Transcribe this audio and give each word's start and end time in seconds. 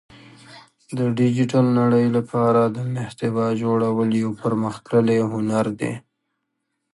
د 0.97 0.99
ډیجیټل 1.17 1.65
نړۍ 1.79 2.07
لپاره 2.17 2.61
د 2.75 2.77
محتوا 2.95 3.47
جوړول 3.61 4.09
یو 4.23 4.29
پرمختللی 4.41 5.19
هنر 5.31 5.65
دی 5.79 5.93